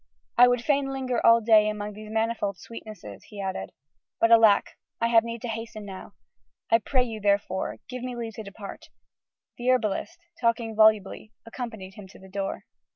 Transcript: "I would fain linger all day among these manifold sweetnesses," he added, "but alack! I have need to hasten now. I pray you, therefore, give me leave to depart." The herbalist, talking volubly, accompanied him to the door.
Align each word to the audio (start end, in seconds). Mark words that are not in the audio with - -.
"I 0.35 0.47
would 0.47 0.63
fain 0.63 0.87
linger 0.91 1.23
all 1.23 1.41
day 1.41 1.69
among 1.69 1.93
these 1.93 2.09
manifold 2.09 2.57
sweetnesses," 2.57 3.25
he 3.25 3.39
added, 3.39 3.71
"but 4.19 4.31
alack! 4.31 4.71
I 4.99 5.09
have 5.09 5.23
need 5.23 5.43
to 5.43 5.47
hasten 5.47 5.85
now. 5.85 6.15
I 6.71 6.79
pray 6.79 7.03
you, 7.03 7.21
therefore, 7.21 7.77
give 7.87 8.01
me 8.01 8.15
leave 8.15 8.33
to 8.37 8.41
depart." 8.41 8.89
The 9.59 9.69
herbalist, 9.69 10.17
talking 10.39 10.75
volubly, 10.75 11.33
accompanied 11.45 11.93
him 11.93 12.07
to 12.07 12.17
the 12.19 12.29
door. 12.29 12.65